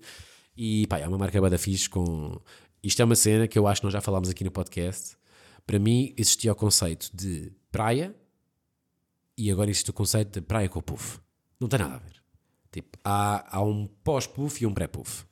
[0.57, 2.41] e pá, é uma marca bada fixe com...
[2.83, 5.17] Isto é uma cena que eu acho que nós já falámos aqui no podcast.
[5.67, 8.15] Para mim existia o conceito de praia
[9.37, 11.19] e agora existe o conceito de praia com puff.
[11.59, 12.23] Não tem nada a ver.
[12.71, 15.25] Tipo, há, há um pós-puff e um pré-puff.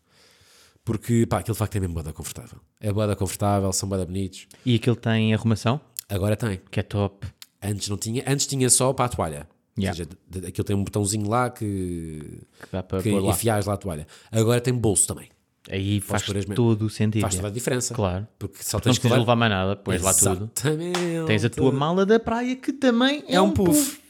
[0.84, 2.58] Porque, pá, aquilo de facto é mesmo boda confortável.
[2.80, 4.46] É boda confortável, são boda bonitos.
[4.66, 6.60] E aquilo tem arrumação, Agora tem.
[6.70, 7.26] que é top.
[7.62, 8.22] Antes não tinha.
[8.26, 9.48] Antes tinha só para a toalha.
[9.78, 9.98] Yeah.
[9.98, 12.20] Ou seja, aquilo tem um botãozinho lá que,
[12.60, 13.30] Que dá para que lá.
[13.32, 14.06] enfias lá a toalha.
[14.30, 15.30] Agora tem bolso também.
[15.70, 16.22] Aí faz
[16.54, 17.22] todo o sentido.
[17.22, 17.94] Faz toda a diferença.
[17.94, 18.28] Claro.
[18.38, 19.32] Porque só Porque não tens que precisas levar...
[19.32, 20.50] levar mais nada, pões lá tudo.
[20.54, 21.26] Exatamente.
[21.26, 24.00] Tens a tua mala da praia que também é, É um puff.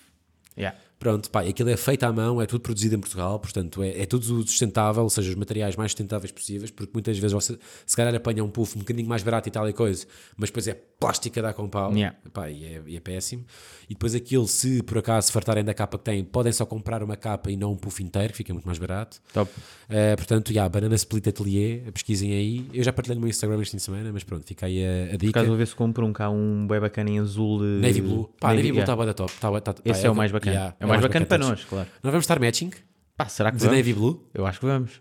[0.58, 0.76] Yeah.
[1.04, 4.06] Pronto, pá, aquilo é feito à mão, é tudo produzido em Portugal, portanto é, é
[4.06, 8.14] tudo sustentável, ou seja, os materiais mais sustentáveis possíveis, porque muitas vezes você se calhar
[8.14, 11.42] apanha um puff um bocadinho mais barato e tal e coisa, mas depois é plástica
[11.42, 12.16] dá com pau, Yeah.
[12.32, 13.44] Pá, e, é, e é péssimo.
[13.84, 17.02] E depois aquilo, se por acaso se fartarem da capa que têm, podem só comprar
[17.02, 19.20] uma capa e não um puff inteiro, que fica muito mais barato.
[19.34, 19.50] Top.
[19.90, 22.66] Eh, portanto, yeah, Banana Split Atelier, pesquisem aí.
[22.72, 25.04] Eu já partilhei no meu Instagram este fim de semana, mas pronto, fica aí a,
[25.04, 25.30] a Por dica.
[25.40, 27.62] acaso vou ver se compro um cá, um bem bacana em azul.
[27.62, 28.30] eh, Navy Blue.
[28.40, 28.82] Pá, Navy, Blue yeah.
[28.84, 29.32] está bué da top.
[29.38, 30.52] Tá, tá- pá, Esse é o mais bacana.
[30.56, 31.88] yeah, é o mais bacana para nós, claro.
[32.02, 32.70] Nós vamos estar matching
[33.16, 33.76] Pá, será que de vamos?
[33.78, 34.28] Navy Blue.
[34.34, 35.00] Eu acho que vamos.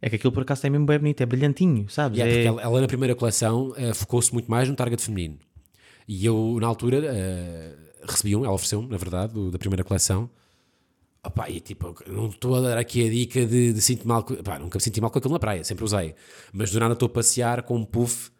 [0.00, 2.18] É que aquilo por acaso é mesmo bem bonito, é brilhantinho, sabes?
[2.18, 2.36] Yeah, é...
[2.44, 5.38] porque ela, ela na primeira coleção eh, focou-se muito mais no target feminino.
[6.08, 7.74] E eu, na altura, eh,
[8.08, 10.28] recebi um, ela ofereceu-me, na verdade, do- da primeira coleção.
[11.24, 14.24] Opá, e tipo, não estou a dar aqui a dica de, de sinto mal.
[14.24, 16.14] Pá, nunca me senti mal com aquilo na praia, sempre usei.
[16.52, 18.30] Mas do nada estou a passear com um puff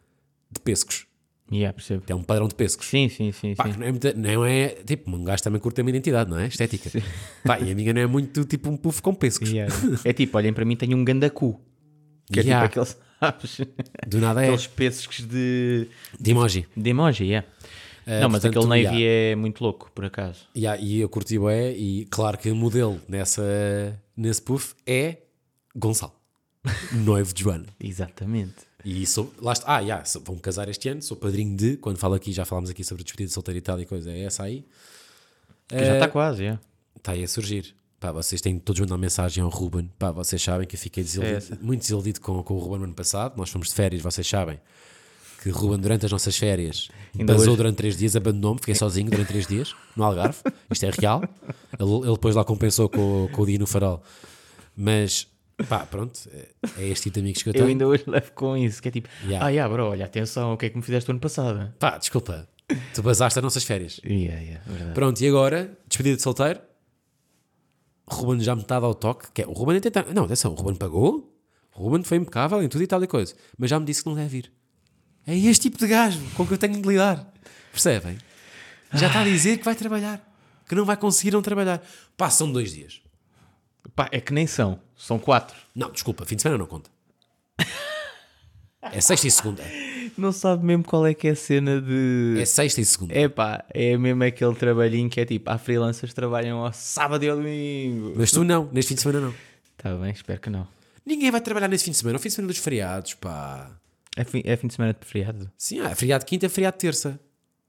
[0.50, 1.06] de pescos.
[1.52, 2.02] Yeah, percebo.
[2.08, 2.86] É um padrão de pescos.
[2.86, 3.54] Sim, sim, sim.
[3.54, 3.78] Pá, sim.
[3.78, 6.46] não é, muita- não é tipo, um gajo também curte a minha identidade, não é?
[6.46, 6.90] Estética.
[7.44, 9.50] Pá, e a minha não é muito tipo um puff com pescos.
[9.50, 9.72] Yeah.
[10.04, 11.60] É tipo, olhem para mim, tenho um gandacu.
[12.32, 12.66] Que é Yeah.
[12.68, 13.60] tipo aquele, sabes?
[14.06, 15.88] Do nada é Aqueles pesos de,
[16.18, 16.66] de emoji.
[16.76, 17.46] de emoji, yeah.
[18.06, 20.46] Uh, Não, mas portanto, aquele Navy é muito louco, por acaso.
[20.56, 23.42] yeah, e eu curti é e claro que o modelo nessa,
[24.16, 25.18] nesse puff é
[25.76, 26.12] Gonçalo,
[26.92, 27.66] noivo de Joana.
[27.78, 28.54] Exatamente.
[28.84, 32.14] E sou, lá está, ah, yeah, vão casar este ano, sou padrinho de, quando falo
[32.14, 34.64] aqui, já falámos aqui sobre despedida de solteiro e tal e coisa, é essa aí.
[35.68, 36.58] Que já está quase, é.
[36.96, 37.74] Está aí a surgir.
[37.98, 39.88] Pá, vocês têm todos mandado mensagem ao Ruben.
[39.96, 41.58] Pá, vocês sabem que eu fiquei desiludido, essa.
[41.62, 43.36] muito desiludido com, com o Ruben no ano passado.
[43.36, 44.60] Nós fomos de férias, vocês sabem.
[45.40, 47.56] Que Ruben, durante as nossas férias, Ainda basou hoje.
[47.56, 50.38] durante três dias, abandonou-me, fiquei sozinho durante três dias, no Algarve.
[50.70, 51.22] Isto é real.
[51.78, 54.02] Ele, ele depois lá compensou com, com o dia no farol.
[54.76, 55.28] Mas,
[55.68, 57.68] pá, pronto, é, é este tipo de amigos que eu Eu tenho.
[57.68, 59.46] ainda hoje levo com isso, que é tipo, Yeah.
[59.46, 61.72] ah, yeah, bro, olha, atenção, o que é que me fizeste o ano passado?
[61.78, 62.48] Pá, desculpa,
[62.94, 64.00] tu basaste as nossas férias.
[64.04, 64.94] Yeah, yeah, verdade.
[64.94, 66.60] Pronto, e agora, despedida de solteiro.
[68.06, 69.28] Ruben já me está a dar o toque.
[69.32, 70.02] Que é, o Ruben tenta...
[70.12, 71.32] Não, atenção, o Ruben pagou.
[71.74, 73.34] O Ruben foi impecável em tudo e tal e coisa.
[73.56, 74.52] Mas já me disse que não deve ir.
[75.26, 77.32] É este tipo de gajo com que eu tenho de lidar.
[77.70, 78.18] Percebem?
[78.92, 80.20] Já está a dizer que vai trabalhar.
[80.68, 81.82] Que não vai conseguir não trabalhar.
[82.16, 83.00] Passam dois dias.
[83.94, 85.56] Pá, é que nem são, são quatro.
[85.74, 86.90] Não, desculpa, fim de semana não conta.
[88.82, 89.62] É sexta e segunda.
[90.18, 92.36] Não sabe mesmo qual é que é a cena de...
[92.40, 93.14] É sexta e segunda.
[93.14, 97.24] É pá, é mesmo aquele trabalhinho que é tipo, há freelancers que trabalham ao sábado
[97.24, 98.14] e ao domingo.
[98.16, 99.34] Mas tu não, neste fim de semana não.
[99.76, 100.66] Tá bem, espero que não.
[101.06, 102.16] Ninguém vai trabalhar nesse fim de semana.
[102.16, 103.70] É o fim de semana dos feriados, pá.
[104.16, 105.50] É fim, é fim de semana de feriado?
[105.56, 107.18] Sim, é feriado de quinta, é feriado terça.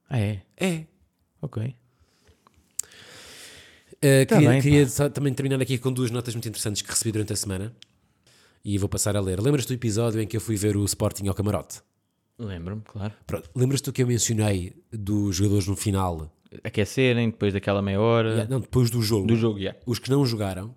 [0.10, 0.42] Ah, é?
[0.58, 0.84] É.
[1.42, 1.76] Ok.
[4.04, 6.89] Uh, Tá queria bem, queria só também terminar aqui com duas notas muito interessantes que
[6.89, 7.74] recebi durante a semana
[8.63, 9.39] e vou passar a ler.
[9.39, 11.82] Lembras-te do episódio em que eu fui ver o Sporting ao camarote?
[12.38, 13.13] Lembro-me, claro.
[13.56, 16.30] Lembras-te do que eu mencionei dos jogadores no final?
[16.63, 19.26] Aquecerem depois daquela meia hora Yeah, Não, depois do jogo.
[19.28, 19.80] do jogo, yeah.
[19.86, 20.76] Os que não jogaram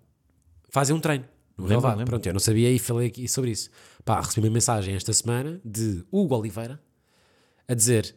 [0.70, 1.24] fazem um treino.
[1.58, 2.04] No Lembro, lembro.
[2.06, 3.70] Pronto, eu não sabia e falei aqui sobre isso.
[4.04, 6.78] Pá, recebi uma mensagem esta semana de Hugo Oliveira
[7.66, 8.14] a dizer: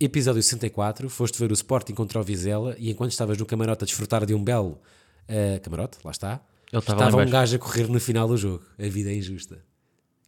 [0.00, 3.86] Episódio 64, foste ver o Sporting contra o Vizela e enquanto estavas no camarote a
[3.86, 4.80] desfrutar de um belo
[5.28, 6.40] eh, camarote, lá está,
[6.72, 8.64] Ele estava lá estava um gajo a correr no final do jogo.
[8.76, 9.64] A vida é injusta.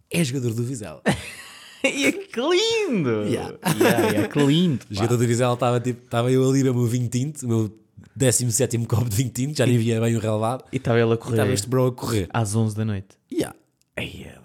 [0.09, 1.03] É jogador do Vizela.
[1.83, 3.25] e é que lindo!
[3.25, 3.59] Yeah.
[3.77, 4.87] Yeah, yeah, que lindo!
[4.89, 7.79] O jogador do Vizela estava tipo, estava eu ali no meu vinho tinto, o meu
[8.15, 10.65] 17 copo de vinho tinto, já nem via bem o relevado.
[10.73, 12.29] E estava ele a Estava correr este bro a correr.
[12.33, 13.09] às 11 da noite.
[13.33, 13.57] Yeah.
[13.97, 14.36] É, bem.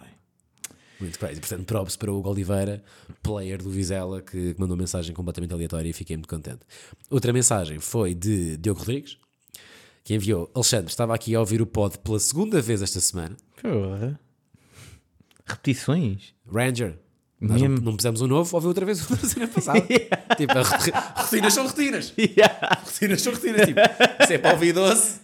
[1.01, 1.39] Muito crazy.
[1.39, 2.83] Portanto, props para o Hugo Oliveira,
[3.23, 6.59] player do Vizela, que mandou mensagem completamente aleatória e fiquei muito contente.
[7.09, 9.17] Outra mensagem foi de Diogo Rodrigues,
[10.03, 13.35] que enviou: Alexandre, estava aqui a ouvir o pod pela segunda vez esta semana.
[15.45, 16.33] Repetições?
[16.51, 16.97] Ranger.
[17.39, 19.81] Nós não, não pusemos um novo, ouviu outra vez o da semana passada.
[20.37, 22.13] tipo, a roti- rotinas são rotinas.
[22.37, 22.81] Yeah.
[22.85, 23.65] Rotinas são rotinas.
[23.65, 23.79] Tipo,
[24.27, 25.19] se é para ouvir doce,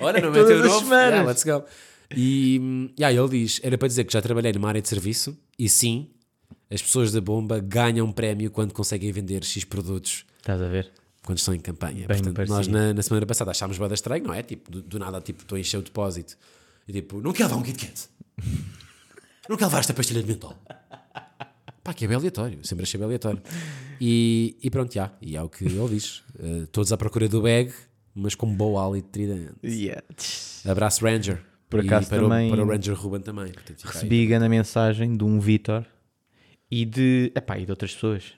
[0.00, 0.94] olha, não todas meteu novo.
[0.94, 1.64] Yeah, let's go.
[2.16, 5.36] E hum, yeah, ele diz: era para dizer que já trabalhei numa área de serviço
[5.58, 6.10] e sim,
[6.70, 10.90] as pessoas da bomba ganham um prémio quando conseguem vender X produtos Estás a ver?
[11.24, 12.06] quando estão em campanha.
[12.06, 14.42] Bem Portanto, nós na, na semana passada achámos bada estranho, não é?
[14.42, 16.38] Tipo, do, do nada, tipo, estou a encher o depósito
[16.86, 18.08] e tipo, não quer levar um Kit Kat?
[19.48, 20.54] Não quer levar esta pastilha de mentol?
[21.82, 23.42] Pá, que é bem aleatório, sempre achei bem aleatório.
[24.00, 26.22] E, e pronto, já, e é o que ele diz.
[26.38, 27.72] Eh, todos à procura do bag,
[28.14, 29.54] mas com bom hálito tridente.
[29.64, 30.02] Yeah.
[30.66, 31.42] Abraço Ranger.
[31.68, 33.52] Por E acaso para, também o, para o Ranger Ruben também.
[33.52, 33.94] Portanto, fica aí.
[33.94, 35.84] Recebi grande mensagem de um Vitor
[36.70, 38.32] e de, epá, e de outras pessoas.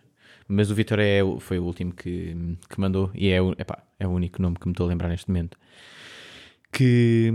[0.49, 4.11] Mas o Vitor é, foi o último que, que mandou e é, epá, é o
[4.11, 5.57] único nome que me estou a lembrar neste momento.
[6.73, 7.33] Que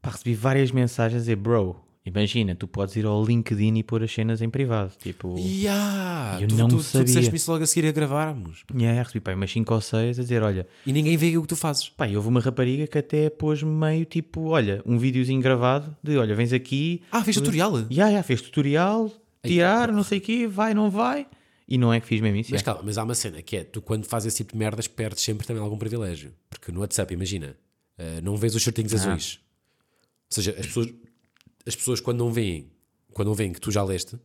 [0.00, 4.02] pá, recebi várias mensagens a dizer, bro, imagina, tu podes ir ao LinkedIn e pôr
[4.02, 4.92] as cenas em privado.
[5.00, 7.04] Tipo, Ya, Eu tu, não tu, tu sabia.
[7.04, 8.64] disseste-me isso logo a seguir a gravarmos.
[8.74, 11.48] yeah, recebi pá, umas 5 ou 6 a dizer, olha, E ninguém vê o que
[11.48, 11.88] tu fazes.
[11.88, 16.16] Pá, e houve uma rapariga que até pôs-me meio tipo, olha, um videozinho gravado de,
[16.16, 17.02] olha, vens aqui.
[17.12, 17.84] Ah, fez tutorial?
[17.90, 19.10] Já, já, fez tutorial,
[19.44, 21.26] tirar, não sei o quê, vai, não vai.
[21.68, 22.50] E não é que fiz mesmo isso.
[22.50, 22.64] Mas já.
[22.64, 25.22] calma, mas há uma cena que é, tu quando fazes esse tipo de merdas perdes
[25.22, 26.32] sempre também algum privilégio.
[26.48, 27.54] Porque no WhatsApp, imagina,
[27.96, 29.38] eh, não vês os shortinhos azuis.
[30.28, 30.88] Ou seja, as pessoas,
[31.66, 32.70] as pessoas quando não veem,
[33.12, 34.16] quando não veem que tu já leste,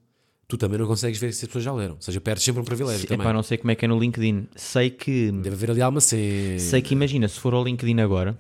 [0.48, 1.96] tu também não consegues ver se as pessoas já leram.
[1.96, 3.26] Ou seja, perdes sempre um privilégio também.
[3.26, 4.48] Epá, não sei como é que é no LinkedIn.
[4.56, 6.60] Sei que, Deve haver ali alguma cena.
[6.60, 8.40] sei que imagina, se for ao LinkedIn agora,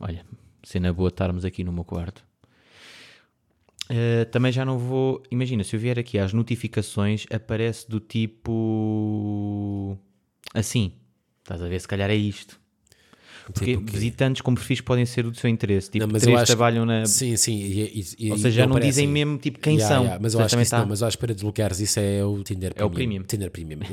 [0.00, 0.24] olha,
[0.62, 2.24] cena boa estarmos aqui no meu quarto.
[3.90, 5.22] eh, também já não vou.
[5.30, 9.98] Imagina, se eu vier aqui às notificações, aparece do tipo.
[10.54, 10.92] Assim.
[11.42, 11.80] Estás a ver?
[11.80, 12.58] Se calhar é isto.
[13.46, 13.92] Porque Tipo o quê?
[13.92, 15.90] visitantes com perfis podem ser do seu interesse.
[15.90, 17.04] Tipo, Não, mas três trabalham na.
[17.06, 17.56] Sim, sim.
[17.58, 20.04] E, e- Ou seja, já não dizem mesmo tipo quem Ya, são.
[20.04, 21.98] ya, mas eu acho que isso também não, mas eu acho que para desbloqueares isso
[22.00, 23.22] é o Tinder É o premium.
[23.24, 23.80] Tinder Premium.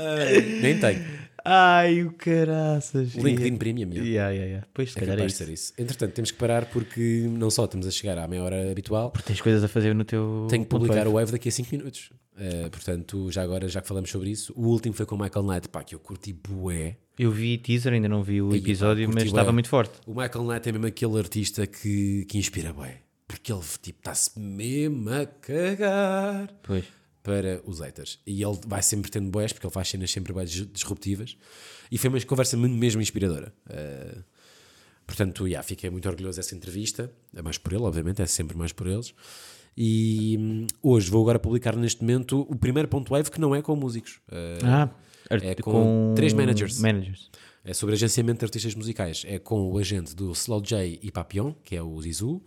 [0.62, 1.19] Nem tenho.
[1.44, 3.14] Ai, o caraças.
[3.14, 3.90] LinkedIn Premium.
[3.92, 4.28] yeah.
[4.30, 4.66] Yeah, yeah.
[4.74, 5.50] Pois, se É calhar é isso.
[5.50, 5.72] isso.
[5.78, 9.26] Entretanto, temos que parar porque não só estamos a chegar à meia hora habitual, Porque
[9.28, 10.46] tens coisas a fazer no teu.
[10.50, 12.10] tenho que publicar o Wave daqui a 5 minutos.
[12.38, 15.44] Eh, portanto, já agora, já que falamos sobre isso, o último foi com o Michael
[15.44, 16.96] Knight, pá, que eu curti bué.
[17.18, 19.52] Eu vi teaser, ainda não vi o Aí, episódio, pá, mas estava bué.
[19.52, 19.92] muito forte.
[20.06, 22.98] O Michael Knight é mesmo aquele artista que, que inspira bué.
[23.28, 26.84] Porque ele, tipo, está-se mesmo a cagar Pois.
[27.22, 28.18] Para os haters.
[28.26, 31.36] E ele vai sempre tendo boés, porque ele faz cenas sempre bem dis- disruptivas.
[31.90, 33.52] E foi uma conversa mesmo- inspiradora.
[33.68, 34.18] Eh,
[35.06, 37.10] portanto, yeah, fiquei muito orgulhoso dessa entrevista.
[37.34, 39.12] É mais por ele, obviamente, é sempre mais por eles.
[39.76, 43.62] E hum, hoje vou agora publicar neste momento o primeiro ponto wave que não é
[43.62, 44.20] com músicos.
[44.30, 44.90] Eh, Ah,
[45.30, 46.78] é com três managers.
[46.80, 47.30] Managers.
[47.64, 49.22] é sobre agenciamento de artistas musicais.
[49.26, 52.42] É com o agente do Slow J e Papillon, que é o Zizu.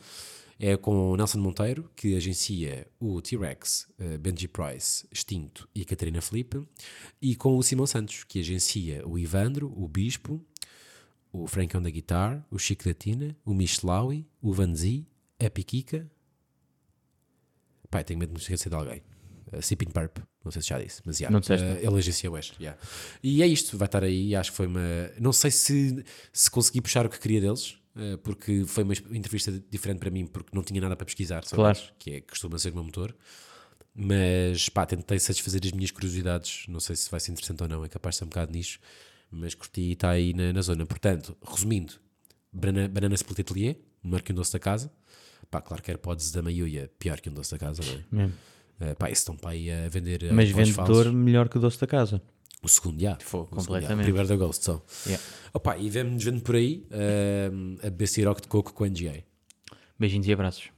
[0.66, 6.22] É com o Nelson Monteiro, que agencia o T-Rex, eh, Benji Price, Extinto e Catarina
[6.22, 6.66] Felipe.
[7.22, 10.42] E com o Simão Santos, que agencia o Ivandro, o Bispo,
[11.34, 15.06] o Francão da Guitar, o Chico da Tina, o Michlaui, o Vanzi,
[15.38, 16.10] a Piquica.
[17.92, 19.04] Pai, tenho medo de me esquecer de alguém.
[19.52, 21.30] Uh, Sipping Purp, não sei se já disse, mas já.
[21.30, 22.80] Não disseste, Uh, ele agencia o West, yeah.
[23.22, 24.34] E é isto, vai estar aí.
[24.34, 25.12] Acho que foi uma.
[25.20, 27.78] Não sei se, se consegui puxar o que queria deles,
[28.24, 31.80] porque foi uma entrevista diferente para mim, porque não tinha nada para pesquisar sobre Claro.
[32.00, 33.16] que é, costuma ser o meu motor.
[33.96, 36.66] Mas pá, tentei satisfazer as minhas curiosidades.
[36.68, 38.80] Não sei se vai ser interessante ou não, é capaz de ser um bocado nicho,
[39.30, 40.86] mas curti e está aí na, na zona.
[40.86, 41.94] Portanto, resumindo,
[42.52, 44.92] Banana, banana Split Atelier, melhor que um doce da casa.
[45.50, 48.04] Pá, claro que AirPods da Maiuia, pior que um doce da casa, não é?
[48.12, 48.34] Mesmo.
[48.80, 50.32] Uh, pá, esse estão para aí a vender.
[50.32, 52.22] Mas AirPods vendedor melhor que o doce da casa.
[52.64, 53.18] O segundo, já.
[53.20, 53.88] Fogo, O segundo, já.
[53.90, 54.04] completamente.
[54.06, 54.82] O primeiro da Ghost, só.
[55.06, 55.24] Yeah.
[55.54, 56.88] Opa, e vemos vendo por aí
[57.52, 59.24] um, a beber siroque de coco com NGA.
[60.00, 60.70] Beijinhos e abraços.